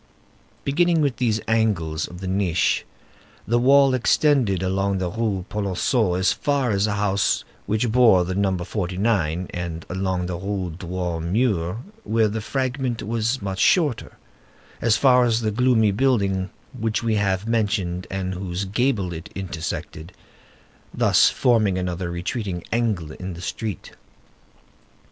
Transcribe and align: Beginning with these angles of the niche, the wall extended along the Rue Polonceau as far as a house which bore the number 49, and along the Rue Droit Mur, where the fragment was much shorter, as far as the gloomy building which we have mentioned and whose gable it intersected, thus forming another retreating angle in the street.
Beginning 0.63 1.01
with 1.01 1.17
these 1.17 1.39
angles 1.47 2.07
of 2.07 2.21
the 2.21 2.27
niche, 2.27 2.85
the 3.47 3.59
wall 3.59 3.93
extended 3.93 4.63
along 4.63 4.97
the 4.97 5.11
Rue 5.11 5.45
Polonceau 5.47 6.15
as 6.15 6.33
far 6.33 6.71
as 6.71 6.87
a 6.87 6.93
house 6.93 7.43
which 7.67 7.91
bore 7.91 8.25
the 8.25 8.33
number 8.33 8.63
49, 8.63 9.47
and 9.53 9.85
along 9.91 10.25
the 10.25 10.37
Rue 10.39 10.73
Droit 10.75 11.19
Mur, 11.21 11.81
where 12.03 12.27
the 12.27 12.41
fragment 12.41 13.03
was 13.03 13.43
much 13.43 13.59
shorter, 13.59 14.17
as 14.81 14.97
far 14.97 15.23
as 15.23 15.41
the 15.41 15.51
gloomy 15.51 15.91
building 15.91 16.49
which 16.75 17.03
we 17.03 17.13
have 17.17 17.45
mentioned 17.47 18.07
and 18.09 18.33
whose 18.33 18.65
gable 18.65 19.13
it 19.13 19.29
intersected, 19.35 20.13
thus 20.91 21.29
forming 21.29 21.77
another 21.77 22.09
retreating 22.09 22.63
angle 22.71 23.11
in 23.11 23.35
the 23.35 23.39
street. 23.41 23.91